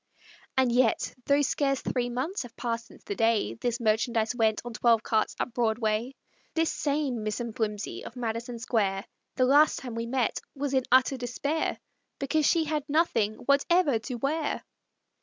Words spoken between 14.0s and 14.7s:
wear!